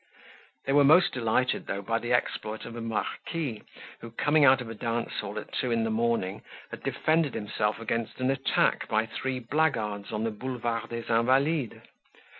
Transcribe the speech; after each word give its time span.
They 0.65 0.73
were 0.73 0.83
most 0.83 1.13
delighted 1.13 1.67
though 1.67 1.83
by 1.83 1.99
the 1.99 2.11
exploit 2.11 2.65
of 2.65 2.75
a 2.75 2.81
Marquis 2.81 3.61
who, 3.99 4.09
coming 4.09 4.43
out 4.45 4.59
of 4.59 4.67
a 4.67 4.73
dance 4.73 5.13
hall 5.19 5.37
at 5.37 5.53
two 5.53 5.69
in 5.69 5.83
the 5.83 5.91
morning, 5.91 6.41
had 6.71 6.81
defended 6.81 7.35
himself 7.35 7.79
against 7.79 8.19
an 8.19 8.31
attack 8.31 8.87
by 8.87 9.05
three 9.05 9.37
blackguards 9.37 10.11
on 10.11 10.23
the 10.23 10.31
Boulevard 10.31 10.89
des 10.89 11.03
Invalides. 11.07 11.81